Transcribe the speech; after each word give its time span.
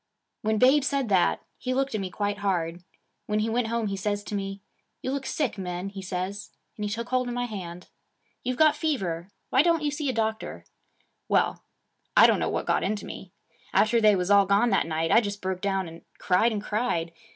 When 0.41 0.57
Babe 0.57 0.83
said 0.83 1.09
that, 1.09 1.43
he 1.59 1.75
looked 1.75 1.93
at 1.93 2.01
me 2.01 2.09
quite 2.09 2.39
hard. 2.39 2.83
When 3.27 3.37
he 3.37 3.51
went 3.51 3.67
home 3.67 3.85
he 3.85 3.95
says 3.95 4.23
to 4.23 4.33
me, 4.33 4.59
"You 5.03 5.11
look 5.11 5.27
sick, 5.27 5.59
Min," 5.59 5.89
he 5.89 6.01
says, 6.01 6.49
and 6.75 6.83
he 6.83 6.89
took 6.89 7.09
hold 7.09 7.27
of 7.27 7.35
my 7.35 7.45
hand. 7.45 7.87
"You've 8.43 8.57
got 8.57 8.75
fever. 8.75 9.29
Why 9.51 9.61
don't 9.61 9.83
you 9.83 9.91
see 9.91 10.09
a 10.09 10.11
doctor?" 10.11 10.65
'Well, 11.29 11.63
I 12.17 12.25
don't 12.25 12.39
know 12.39 12.49
what 12.49 12.65
got 12.65 12.83
into 12.83 13.05
me. 13.05 13.31
After 13.73 14.01
they 14.01 14.15
was 14.15 14.31
all 14.31 14.47
gone 14.47 14.71
that 14.71 14.87
night, 14.87 15.11
I 15.11 15.21
just 15.21 15.39
broke 15.39 15.61
down, 15.61 15.87
and 15.87 16.01
cried 16.17 16.51
and 16.51 16.63
cried. 16.63 17.13